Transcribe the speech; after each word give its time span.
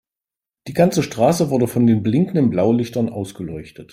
Die 0.67 0.73
ganze 0.73 1.03
Straße 1.03 1.51
wurde 1.51 1.67
von 1.67 1.85
den 1.85 2.01
blinkenden 2.01 2.49
Blaulichtern 2.49 3.07
ausgeleuchtet. 3.07 3.89